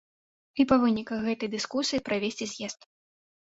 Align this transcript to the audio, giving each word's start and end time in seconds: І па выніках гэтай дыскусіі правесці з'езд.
І 0.63 0.65
па 0.71 0.75
выніках 0.85 1.21
гэтай 1.29 1.53
дыскусіі 1.57 2.03
правесці 2.11 2.51
з'езд. 2.57 2.93